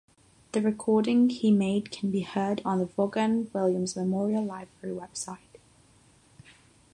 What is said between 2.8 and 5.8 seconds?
Vaughan Williams Memorial Library website.